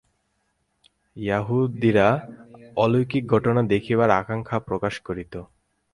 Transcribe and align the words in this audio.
য়াহুদীরা 1.17 2.07
অলৌকিক 2.77 3.23
ঘটনা 3.27 3.61
দেখিবার 3.63 4.09
আকাঙ্ক্ষা 4.11 4.57
প্রকাশ 4.59 4.93
করিত। 4.99 5.33